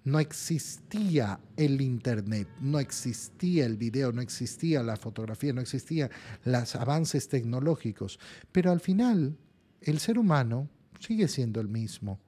No 0.04 0.19
existía 0.19 1.40
el 1.57 1.80
Internet, 1.80 2.49
no 2.61 2.78
existía 2.78 3.66
el 3.66 3.76
video, 3.76 4.12
no 4.12 4.23
existía 4.23 4.83
la 4.83 4.97
fotografía, 4.97 5.52
no 5.52 5.61
existían 5.61 6.11
los 6.45 6.75
avances 6.75 7.28
tecnológicos. 7.28 8.19
Pero 8.50 8.71
al 8.71 8.80
final, 8.80 9.37
el 9.83 9.99
ser 9.99 10.19
humano 10.19 10.69
sigue 10.99 11.28
siendo 11.28 11.61
el 11.61 11.69
mismo. 11.69 12.19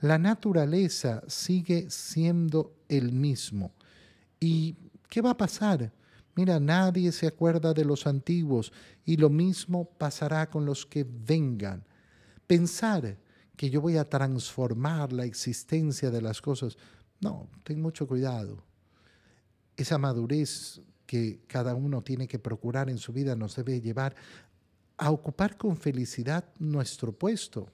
La 0.00 0.18
naturaleza 0.18 1.22
sigue 1.26 1.86
siendo 1.88 2.74
el 2.88 3.12
mismo. 3.12 3.72
¿Y 4.38 4.76
qué 5.08 5.22
va 5.22 5.30
a 5.30 5.36
pasar? 5.36 5.92
Mira, 6.34 6.60
nadie 6.60 7.12
se 7.12 7.26
acuerda 7.26 7.72
de 7.72 7.86
los 7.86 8.06
antiguos 8.06 8.72
y 9.06 9.16
lo 9.16 9.30
mismo 9.30 9.86
pasará 9.86 10.50
con 10.50 10.66
los 10.66 10.84
que 10.84 11.06
vengan. 11.08 11.82
Pensar 12.46 13.16
que 13.56 13.70
yo 13.70 13.80
voy 13.80 13.96
a 13.96 14.08
transformar 14.08 15.12
la 15.12 15.24
existencia 15.24 16.10
de 16.10 16.20
las 16.20 16.40
cosas, 16.40 16.76
no, 17.20 17.48
ten 17.64 17.80
mucho 17.80 18.06
cuidado. 18.06 18.62
Esa 19.76 19.98
madurez 19.98 20.80
que 21.06 21.40
cada 21.46 21.74
uno 21.74 22.02
tiene 22.02 22.26
que 22.26 22.38
procurar 22.38 22.90
en 22.90 22.98
su 22.98 23.12
vida 23.12 23.36
nos 23.36 23.56
debe 23.56 23.80
llevar 23.80 24.14
a 24.98 25.10
ocupar 25.10 25.56
con 25.56 25.76
felicidad 25.76 26.44
nuestro 26.58 27.12
puesto. 27.12 27.68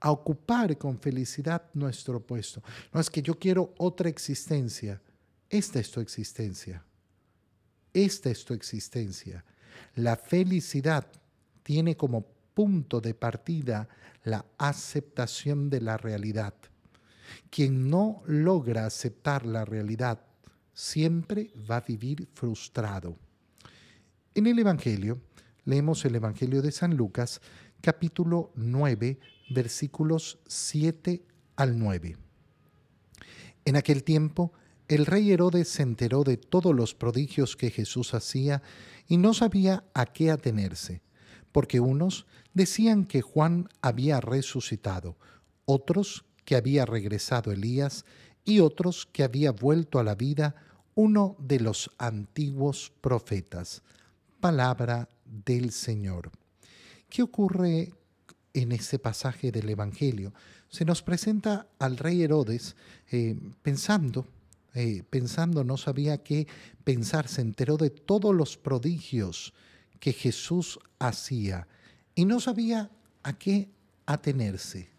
A 0.00 0.10
ocupar 0.10 0.76
con 0.78 0.98
felicidad 0.98 1.62
nuestro 1.74 2.20
puesto. 2.20 2.62
No 2.92 3.00
es 3.00 3.08
que 3.10 3.22
yo 3.22 3.38
quiero 3.38 3.74
otra 3.78 4.08
existencia. 4.08 5.00
Esta 5.48 5.78
es 5.78 5.90
tu 5.90 6.00
existencia. 6.00 6.84
Esta 7.92 8.30
es 8.30 8.44
tu 8.44 8.54
existencia. 8.54 9.44
La 9.94 10.16
felicidad 10.16 11.06
tiene 11.62 11.96
como 11.96 12.26
punto 12.54 13.00
de 13.00 13.14
partida 13.14 13.88
la 14.24 14.44
aceptación 14.58 15.70
de 15.70 15.80
la 15.80 15.96
realidad. 15.96 16.54
Quien 17.50 17.88
no 17.90 18.22
logra 18.26 18.86
aceptar 18.86 19.46
la 19.46 19.64
realidad 19.64 20.20
siempre 20.74 21.50
va 21.70 21.76
a 21.76 21.80
vivir 21.80 22.28
frustrado. 22.32 23.16
En 24.34 24.46
el 24.46 24.58
Evangelio, 24.58 25.20
leemos 25.64 26.04
el 26.04 26.14
Evangelio 26.14 26.62
de 26.62 26.72
San 26.72 26.96
Lucas, 26.96 27.40
capítulo 27.80 28.52
9, 28.54 29.18
versículos 29.50 30.38
7 30.46 31.22
al 31.56 31.78
9. 31.78 32.16
En 33.64 33.76
aquel 33.76 34.02
tiempo, 34.02 34.52
el 34.88 35.06
rey 35.06 35.30
Herodes 35.30 35.68
se 35.68 35.82
enteró 35.82 36.24
de 36.24 36.36
todos 36.36 36.74
los 36.74 36.94
prodigios 36.94 37.56
que 37.56 37.70
Jesús 37.70 38.14
hacía 38.14 38.62
y 39.06 39.16
no 39.16 39.34
sabía 39.34 39.84
a 39.94 40.06
qué 40.06 40.30
atenerse, 40.30 41.02
porque 41.52 41.80
unos 41.80 42.26
decían 42.54 43.04
que 43.04 43.22
Juan 43.22 43.68
había 43.80 44.20
resucitado, 44.20 45.16
otros 45.64 46.24
que 46.44 46.56
había 46.56 46.84
regresado 46.84 47.52
Elías 47.52 48.04
y 48.44 48.60
otros 48.60 49.06
que 49.06 49.22
había 49.22 49.52
vuelto 49.52 49.98
a 49.98 50.04
la 50.04 50.14
vida 50.14 50.54
uno 50.94 51.36
de 51.38 51.60
los 51.60 51.90
antiguos 51.98 52.92
profetas. 53.00 53.82
Palabra 54.40 55.08
del 55.24 55.72
Señor. 55.72 56.30
¿Qué 57.08 57.22
ocurre 57.22 57.92
en 58.52 58.72
ese 58.72 58.98
pasaje 58.98 59.52
del 59.52 59.70
Evangelio? 59.70 60.34
Se 60.68 60.84
nos 60.84 61.02
presenta 61.02 61.66
al 61.78 61.96
rey 61.96 62.22
Herodes 62.22 62.76
eh, 63.10 63.38
pensando 63.62 64.26
eh, 64.74 65.02
pensando, 65.10 65.64
no 65.64 65.76
sabía 65.76 66.22
qué 66.22 66.46
pensar, 66.82 67.28
se 67.28 67.42
enteró 67.42 67.76
de 67.76 67.90
todos 67.90 68.34
los 68.34 68.56
prodigios 68.56 69.52
que 70.00 70.14
Jesús 70.14 70.78
hacía 70.98 71.68
y 72.14 72.24
no 72.24 72.40
sabía 72.40 72.90
a 73.22 73.38
qué 73.38 73.70
atenerse. 74.06 74.90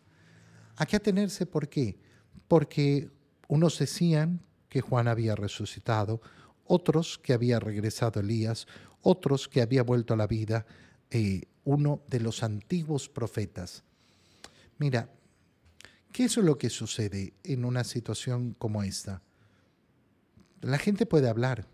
¿A 0.76 0.86
qué 0.86 0.96
atenerse 0.96 1.46
por 1.46 1.70
qué? 1.70 1.98
Porque 2.48 3.10
unos 3.48 3.78
decían 3.78 4.42
que 4.70 4.82
Juan 4.82 5.08
había 5.08 5.36
resucitado, 5.36 6.22
otros 6.66 7.20
que 7.20 7.34
había 7.34 7.60
regresado 7.60 8.20
Elías, 8.20 8.68
otros 9.02 9.48
que 9.48 9.62
había 9.62 9.84
vuelto 9.84 10.14
a 10.14 10.18
la 10.18 10.28
vida 10.28 10.66
eh, 11.12 11.44
uno 11.66 12.02
de 12.08 12.20
los 12.20 12.42
antiguos 12.42 13.10
profetas. 13.10 13.84
Mira, 14.80 15.10
¿qué 16.12 16.24
es 16.26 16.38
lo 16.38 16.58
que 16.58 16.70
sucede 16.70 17.34
en 17.44 17.66
una 17.66 17.84
situación 17.84 18.56
como 18.58 18.82
esta? 18.84 19.22
La 20.62 20.78
gente 20.78 21.06
puede 21.06 21.30
hablar 21.30 21.68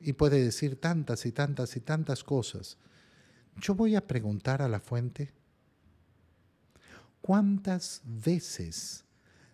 y 0.00 0.14
puede 0.14 0.42
decir 0.42 0.80
tantas 0.80 1.26
y 1.26 1.32
tantas 1.32 1.76
y 1.76 1.80
tantas 1.80 2.24
cosas. 2.24 2.78
Yo 3.60 3.74
voy 3.74 3.94
a 3.94 4.06
preguntar 4.06 4.62
a 4.62 4.68
la 4.68 4.80
fuente, 4.80 5.32
¿cuántas 7.20 8.02
veces 8.04 9.04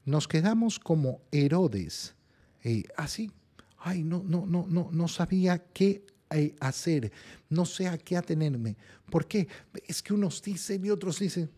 nos 0.04 0.26
quedamos 0.28 0.78
como 0.78 1.20
Herodes? 1.30 2.14
Eh, 2.62 2.84
así, 2.96 3.30
ay, 3.78 4.02
no, 4.02 4.22
no, 4.24 4.46
no, 4.46 4.66
no, 4.68 4.88
no 4.92 5.08
sabía 5.08 5.58
qué 5.58 6.06
eh, 6.30 6.54
hacer, 6.60 7.10
no 7.48 7.64
sé 7.64 7.88
a 7.88 7.98
qué 7.98 8.16
atenerme. 8.16 8.76
¿Por 9.10 9.26
qué? 9.26 9.48
Es 9.86 10.02
que 10.02 10.14
unos 10.14 10.42
dicen 10.42 10.84
y 10.84 10.90
otros 10.90 11.18
dicen, 11.18 11.50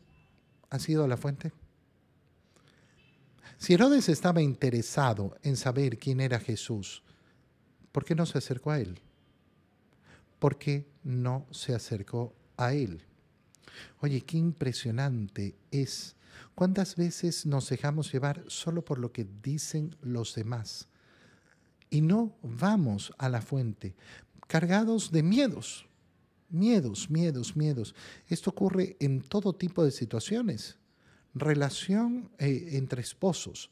¿has 0.69 0.89
ido 0.89 1.05
a 1.05 1.09
la 1.09 1.17
fuente? 1.17 1.53
Si 3.59 3.75
Herodes 3.75 4.09
estaba 4.09 4.41
interesado 4.41 5.37
en 5.43 5.57
saber 5.57 5.99
quién 5.99 6.21
era 6.21 6.41
Jesús, 6.41 7.03
¿por 7.93 8.05
qué 8.05 8.15
no 8.15 8.25
se 8.25 8.39
acercó 8.39 8.71
a 8.71 8.81
él? 8.81 8.99
¿Por 10.41 10.59
qué 10.59 10.89
no 11.05 11.47
se 11.53 11.75
acercó 11.75 12.35
a 12.57 12.73
él? 12.73 13.05
Oye, 14.01 14.23
qué 14.23 14.39
impresionante 14.39 15.55
es. 15.71 16.17
¿Cuántas 16.57 16.97
veces 16.97 17.47
nos 17.47 17.69
dejamos 17.69 18.13
llevar 18.13 18.43
solo 18.49 18.85
por 18.85 18.99
lo 18.99 19.13
que 19.13 19.27
dicen 19.43 19.95
los 20.03 20.35
demás? 20.35 20.89
Y 21.91 22.01
no 22.01 22.37
vamos 22.43 23.13
a 23.19 23.29
la 23.29 23.43
fuente, 23.43 23.95
cargados 24.49 25.13
de 25.13 25.23
miedos, 25.23 25.87
miedos, 26.49 27.11
miedos, 27.11 27.57
miedos. 27.57 27.95
Esto 28.27 28.51
ocurre 28.51 28.97
en 28.99 29.21
todo 29.21 29.53
tipo 29.53 29.85
de 29.85 29.91
situaciones 29.93 30.81
relación 31.35 32.31
eh, 32.39 32.71
entre 32.73 33.03
esposos. 33.03 33.71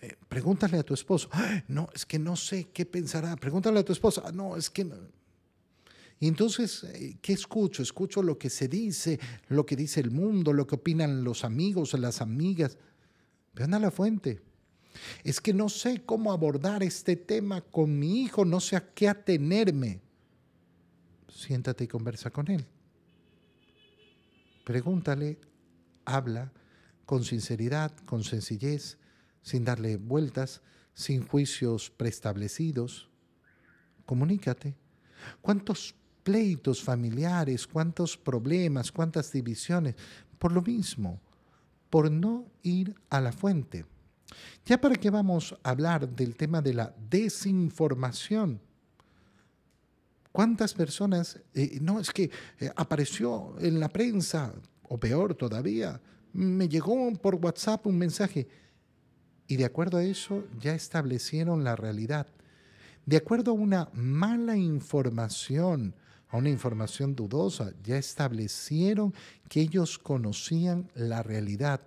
Eh, 0.00 0.16
pregúntale 0.28 0.78
a 0.78 0.82
tu 0.82 0.94
esposo. 0.94 1.30
no, 1.68 1.88
es 1.94 2.04
que 2.04 2.18
no 2.18 2.36
sé 2.36 2.68
qué 2.72 2.84
pensará. 2.84 3.36
Pregúntale 3.36 3.80
a 3.80 3.84
tu 3.84 3.92
esposa. 3.92 4.32
No, 4.32 4.56
es 4.56 4.70
que 4.70 4.84
no. 4.84 4.96
Entonces, 6.28 6.84
eh, 6.84 7.18
¿qué 7.20 7.32
escucho? 7.32 7.82
Escucho 7.82 8.22
lo 8.22 8.38
que 8.38 8.48
se 8.48 8.68
dice, 8.68 9.20
lo 9.48 9.66
que 9.66 9.76
dice 9.76 10.00
el 10.00 10.10
mundo, 10.10 10.52
lo 10.52 10.66
que 10.66 10.76
opinan 10.76 11.22
los 11.24 11.44
amigos, 11.44 11.92
las 11.94 12.20
amigas. 12.20 12.78
Vean 13.54 13.74
a 13.74 13.78
la 13.78 13.90
fuente. 13.90 14.40
Es 15.22 15.40
que 15.40 15.52
no 15.52 15.68
sé 15.68 16.02
cómo 16.04 16.32
abordar 16.32 16.82
este 16.82 17.16
tema 17.16 17.60
con 17.60 17.98
mi 17.98 18.22
hijo, 18.22 18.44
no 18.44 18.60
sé 18.60 18.76
a 18.76 18.94
qué 18.94 19.08
atenerme. 19.08 20.00
Siéntate 21.28 21.84
y 21.84 21.88
conversa 21.88 22.30
con 22.30 22.50
él. 22.50 22.64
Pregúntale, 24.64 25.38
habla 26.04 26.52
con 27.04 27.24
sinceridad, 27.24 27.94
con 28.06 28.24
sencillez, 28.24 28.96
sin 29.42 29.64
darle 29.64 29.96
vueltas, 29.96 30.62
sin 30.94 31.26
juicios 31.26 31.90
preestablecidos. 31.90 33.10
Comunícate. 34.06 34.74
¿Cuántos 35.42 35.94
pleitos 36.24 36.82
familiares, 36.82 37.66
cuántos 37.66 38.16
problemas, 38.16 38.90
cuántas 38.90 39.30
divisiones, 39.30 39.94
por 40.38 40.50
lo 40.50 40.62
mismo, 40.62 41.20
por 41.90 42.10
no 42.10 42.46
ir 42.62 42.94
a 43.10 43.20
la 43.20 43.30
fuente. 43.30 43.84
Ya 44.64 44.80
para 44.80 44.96
qué 44.96 45.10
vamos 45.10 45.54
a 45.62 45.70
hablar 45.70 46.08
del 46.08 46.34
tema 46.34 46.60
de 46.60 46.74
la 46.74 46.94
desinformación. 47.08 48.60
¿Cuántas 50.32 50.74
personas, 50.74 51.38
eh, 51.54 51.78
no 51.80 52.00
es 52.00 52.10
que 52.10 52.30
eh, 52.58 52.70
apareció 52.74 53.54
en 53.60 53.78
la 53.78 53.88
prensa, 53.88 54.52
o 54.88 54.98
peor 54.98 55.34
todavía, 55.34 56.00
me 56.32 56.68
llegó 56.68 57.12
por 57.12 57.36
WhatsApp 57.36 57.86
un 57.86 57.98
mensaje, 57.98 58.48
y 59.46 59.56
de 59.56 59.64
acuerdo 59.64 59.98
a 59.98 60.04
eso 60.04 60.44
ya 60.58 60.74
establecieron 60.74 61.62
la 61.62 61.76
realidad. 61.76 62.26
De 63.06 63.18
acuerdo 63.18 63.52
a 63.52 63.54
una 63.54 63.90
mala 63.92 64.56
información, 64.56 65.94
a 66.34 66.36
una 66.36 66.50
información 66.50 67.14
dudosa, 67.14 67.72
ya 67.84 67.96
establecieron 67.96 69.14
que 69.48 69.60
ellos 69.60 70.00
conocían 70.00 70.90
la 70.96 71.22
realidad. 71.22 71.80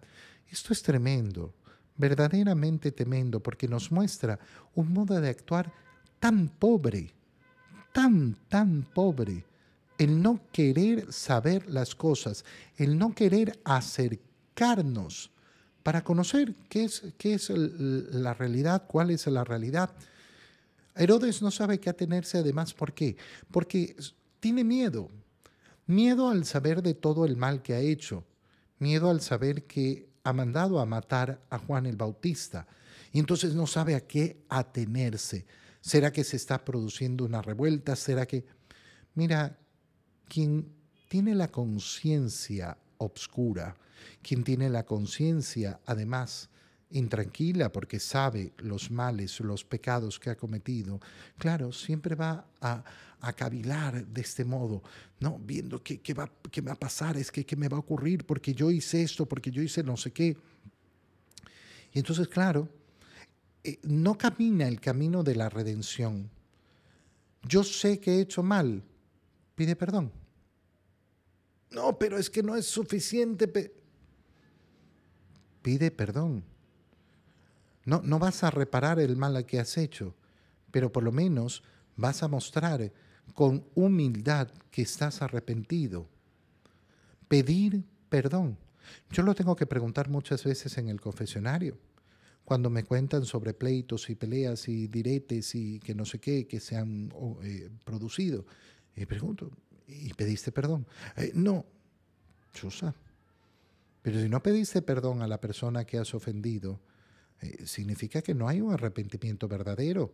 Esto 0.49 0.71
es 0.71 0.81
tremendo, 0.81 1.53
verdaderamente 1.97 2.93
tremendo, 2.93 3.41
porque 3.41 3.67
nos 3.67 3.91
muestra 3.91 4.39
un 4.73 4.93
modo 4.93 5.19
de 5.19 5.27
actuar 5.27 5.73
tan 6.21 6.47
pobre, 6.47 7.13
tan, 7.91 8.37
tan 8.47 8.83
pobre. 8.83 9.43
El 9.97 10.21
no 10.21 10.39
querer 10.53 11.11
saber 11.11 11.69
las 11.69 11.93
cosas, 11.93 12.45
el 12.77 12.97
no 12.97 13.13
querer 13.13 13.59
acercarnos 13.65 15.29
para 15.83 16.05
conocer 16.05 16.55
qué 16.69 16.85
es, 16.85 17.03
qué 17.17 17.33
es 17.33 17.49
la 17.49 18.33
realidad, 18.33 18.85
cuál 18.87 19.11
es 19.11 19.27
la 19.27 19.43
realidad. 19.43 19.91
Herodes 20.95 21.41
no 21.41 21.51
sabe 21.51 21.81
qué 21.81 21.89
atenerse 21.89 22.37
además, 22.37 22.73
¿por 22.73 22.93
qué? 22.93 23.17
Porque 23.51 23.93
tiene 24.39 24.63
miedo. 24.63 25.10
Miedo 25.86 26.29
al 26.29 26.46
saber 26.46 26.82
de 26.82 26.94
todo 26.94 27.25
el 27.25 27.38
mal 27.38 27.62
que 27.62 27.74
ha 27.74 27.79
hecho. 27.79 28.25
Miedo 28.79 29.10
al 29.10 29.22
saber 29.22 29.63
que 29.63 30.10
ha 30.24 30.34
mandado 30.34 30.79
a 30.79 30.86
matar 30.86 31.41
a 31.50 31.58
Juan 31.58 31.86
el 31.86 31.96
Bautista. 31.96 32.67
Y 33.13 33.20
entonces 33.20 33.56
no 33.56 33.67
sabe 33.67 33.96
a 33.96 34.06
qué 34.06 34.44
atenerse. 34.50 35.46
¿Será 35.82 36.12
que 36.12 36.24
se 36.24 36.36
está 36.36 36.63
produciendo 36.65 37.25
una 37.25 37.41
revuelta? 37.41 37.96
¿Será 37.96 38.25
que... 38.25 38.46
Mira, 39.15 39.58
quien 40.27 40.70
tiene 41.08 41.34
la 41.34 41.48
conciencia 41.48 42.77
obscura, 42.98 43.75
quien 44.22 44.44
tiene 44.44 44.70
la 44.70 44.86
conciencia 44.86 45.79
además 45.86 46.50
intranquila 46.91 47.72
porque 47.72 48.00
sabe 48.00 48.53
los 48.58 48.89
males, 48.91 49.39
los 49.41 49.63
pecados 49.63 50.20
que 50.20 50.29
ha 50.29 50.38
cometido, 50.38 51.00
claro, 51.38 51.72
siempre 51.72 52.15
va 52.15 52.46
a, 52.62 52.84
a 53.20 53.34
cavilar 53.34 54.06
de 54.06 54.22
este 54.22 54.46
modo, 54.46 54.82
¿no? 55.20 55.39
Viendo 55.39 55.84
qué, 55.84 56.00
qué, 56.00 56.13
va, 56.13 56.32
qué 56.50 56.62
va 56.62 56.74
a 56.74 56.79
pasar, 56.79 57.17
es 57.17 57.32
que 57.32 57.46
qué 57.46 57.56
me 57.56 57.67
va 57.67 57.77
a 57.77 57.82
ocurrir 57.82 58.25
porque 58.25 58.53
yo 58.53 58.72
hice 58.72 59.03
esto, 59.03 59.25
porque 59.25 59.51
yo 59.51 59.62
hice 59.62 59.84
no 59.84 59.98
sé 59.98 60.12
qué. 60.12 60.38
Y 61.94 62.00
entonces, 62.00 62.27
claro, 62.27 62.70
eh, 63.63 63.79
no 63.84 64.17
camina 64.17 64.67
el 64.67 64.79
camino 64.79 65.24
de 65.24 65.36
la 65.36 65.50
redención. 65.50 66.29
Yo 67.44 67.63
sé 67.63 68.00
que 68.00 68.15
he 68.15 68.22
hecho 68.22 68.44
mal, 68.44 68.84
pide 69.56 69.75
perdón. 69.75 70.12
No, 71.72 71.98
pero 72.00 72.17
es 72.17 72.29
que 72.29 72.44
no 72.44 72.56
es 72.56 72.65
suficiente. 72.65 73.74
Pide 75.62 75.91
perdón 75.91 76.44
no, 77.88 78.01
no 78.03 78.20
vas 78.20 78.44
a 78.44 78.51
reparar 78.51 79.00
el 79.00 79.15
mal 79.15 79.46
que 79.46 79.62
has 79.62 79.77
hecho, 79.77 80.13
pero 80.72 80.91
por 80.91 81.03
lo 81.03 81.13
menos 81.13 81.63
vas 81.96 82.22
a 82.22 82.27
mostrar 82.27 82.91
con 83.34 83.63
humildad 83.75 84.50
que 84.72 84.82
estás 84.82 85.22
arrepentido. 85.22 86.06
Pedir 87.29 87.86
perdón. 88.10 88.58
Yo 89.10 89.24
lo 89.24 89.34
tengo 89.34 89.56
que 89.56 89.65
preguntar 89.65 90.10
muchas 90.10 90.44
veces 90.44 90.77
en 90.77 90.89
el 90.89 91.00
confesionario, 91.00 91.77
cuando 92.44 92.70
me 92.70 92.84
cuentan 92.84 93.24
sobre 93.24 93.53
pleitos 93.53 94.10
y 94.10 94.15
peleas 94.15 94.67
y 94.67 94.88
diretes 94.88 95.56
y 95.56 95.80
que 95.80 95.95
no 95.95 96.04
sé 96.04 96.19
qué 96.19 96.45
que 96.45 96.60
se 96.60 96.76
han 96.76 97.13
eh, 97.43 97.69
producido. 97.86 98.45
Y 98.97 99.06
pregunto, 99.06 99.50
¿y 99.88 100.13
pediste 100.13 100.52
perdón? 100.52 100.86
Eh, 101.15 101.32
no, 101.34 101.65
chusa. 102.52 102.93
Pero 104.02 104.19
si 104.19 104.28
no 104.28 104.43
pediste 104.43 104.82
perdón 104.82 105.21
a 105.21 105.28
la 105.28 105.39
persona 105.39 105.86
que 105.86 105.97
has 105.97 106.13
ofendido, 106.13 106.82
eh, 107.41 107.65
significa 107.65 108.21
que 108.21 108.34
no 108.34 108.47
hay 108.47 108.62
un 108.62 108.73
arrepentimiento 108.73 109.47
verdadero. 109.47 110.13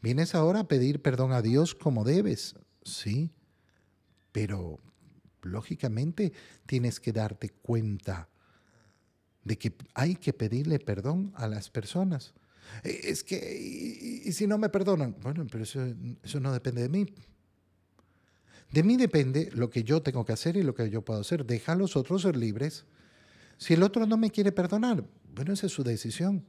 Vienes 0.00 0.34
ahora 0.34 0.60
a 0.60 0.68
pedir 0.68 1.02
perdón 1.02 1.32
a 1.32 1.42
Dios 1.42 1.74
como 1.74 2.04
debes, 2.04 2.54
sí, 2.82 3.30
pero 4.32 4.78
lógicamente 5.42 6.32
tienes 6.66 7.00
que 7.00 7.12
darte 7.12 7.50
cuenta 7.50 8.28
de 9.44 9.58
que 9.58 9.74
hay 9.94 10.14
que 10.14 10.32
pedirle 10.32 10.78
perdón 10.78 11.32
a 11.34 11.48
las 11.48 11.70
personas. 11.70 12.34
Eh, 12.84 13.00
es 13.04 13.24
que, 13.24 13.36
y, 14.24 14.32
si 14.32 14.46
no 14.46 14.58
me 14.58 14.68
perdonan? 14.68 15.16
Bueno, 15.20 15.46
pero 15.50 15.64
eso, 15.64 15.80
eso 16.22 16.40
no 16.40 16.52
depende 16.52 16.82
de 16.82 16.88
mí. 16.88 17.06
De 18.70 18.82
mí 18.84 18.96
depende 18.96 19.50
lo 19.52 19.68
que 19.68 19.82
yo 19.82 20.02
tengo 20.02 20.24
que 20.24 20.32
hacer 20.32 20.56
y 20.56 20.62
lo 20.62 20.74
que 20.74 20.88
yo 20.90 21.02
puedo 21.02 21.20
hacer. 21.20 21.44
Deja 21.44 21.72
a 21.72 21.76
los 21.76 21.96
otros 21.96 22.22
ser 22.22 22.36
libres. 22.36 22.84
Si 23.58 23.74
el 23.74 23.82
otro 23.82 24.06
no 24.06 24.16
me 24.16 24.30
quiere 24.30 24.52
perdonar, 24.52 25.04
bueno, 25.34 25.52
esa 25.52 25.66
es 25.66 25.72
su 25.72 25.82
decisión. 25.82 26.46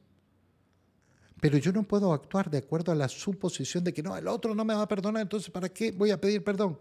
Pero 1.41 1.57
yo 1.57 1.73
no 1.73 1.83
puedo 1.83 2.13
actuar 2.13 2.49
de 2.49 2.59
acuerdo 2.59 2.91
a 2.91 2.95
la 2.95 3.09
suposición 3.09 3.83
de 3.83 3.93
que 3.93 4.03
no, 4.03 4.15
el 4.15 4.27
otro 4.27 4.55
no 4.55 4.63
me 4.63 4.75
va 4.75 4.83
a 4.83 4.87
perdonar, 4.87 5.23
entonces 5.23 5.49
¿para 5.49 5.67
qué 5.67 5.91
voy 5.91 6.11
a 6.11 6.21
pedir 6.21 6.43
perdón? 6.43 6.77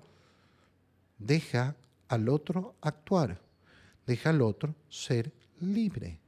Deja 1.18 1.75
al 2.09 2.29
otro 2.29 2.77
actuar, 2.83 3.40
deja 4.07 4.31
al 4.31 4.42
otro 4.42 4.75
ser 4.90 5.33
libre. 5.61 6.20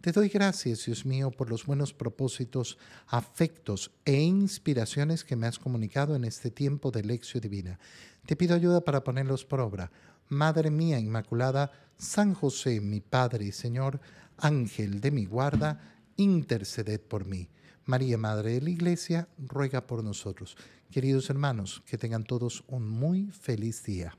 Te 0.00 0.12
doy 0.12 0.28
gracias, 0.28 0.86
Dios 0.86 1.04
mío, 1.04 1.32
por 1.32 1.50
los 1.50 1.66
buenos 1.66 1.92
propósitos, 1.92 2.78
afectos 3.08 3.90
e 4.04 4.20
inspiraciones 4.20 5.24
que 5.24 5.34
me 5.34 5.48
has 5.48 5.58
comunicado 5.58 6.14
en 6.14 6.24
este 6.24 6.52
tiempo 6.52 6.92
de 6.92 7.02
lección 7.02 7.40
divina. 7.40 7.80
Te 8.24 8.36
pido 8.36 8.54
ayuda 8.54 8.82
para 8.82 9.02
ponerlos 9.02 9.44
por 9.44 9.60
obra. 9.60 9.90
Madre 10.28 10.70
mía 10.70 11.00
Inmaculada, 11.00 11.72
San 11.96 12.34
José, 12.34 12.80
mi 12.80 13.00
Padre 13.00 13.46
y 13.46 13.52
Señor, 13.52 14.00
Ángel 14.36 15.00
de 15.00 15.10
mi 15.10 15.24
guarda, 15.24 15.97
interceded 16.18 17.00
por 17.00 17.24
mí. 17.24 17.48
María, 17.86 18.18
Madre 18.18 18.52
de 18.52 18.60
la 18.60 18.70
Iglesia, 18.70 19.28
ruega 19.38 19.86
por 19.86 20.04
nosotros. 20.04 20.58
Queridos 20.90 21.30
hermanos, 21.30 21.82
que 21.86 21.96
tengan 21.96 22.24
todos 22.24 22.64
un 22.66 22.86
muy 22.86 23.30
feliz 23.30 23.82
día. 23.84 24.14